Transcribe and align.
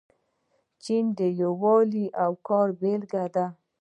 چین 0.83 1.05
د 1.17 1.19
یووالي 1.41 2.05
او 2.23 2.31
کار 2.47 2.67
بیلګه 2.79 3.23
ده. 3.35 3.45